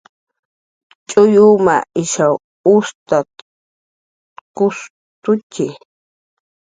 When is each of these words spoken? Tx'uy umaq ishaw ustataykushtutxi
Tx'uy 1.07 1.35
umaq 1.47 1.83
ishaw 2.01 2.35
ustataykushtutxi 2.73 5.67